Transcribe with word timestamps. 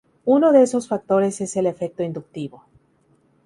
Uno 0.25 0.51
de 0.51 0.63
esos 0.63 0.87
factores 0.87 1.41
es 1.41 1.55
el 1.57 1.67
efecto 1.67 2.01
inductivo. 2.01 2.65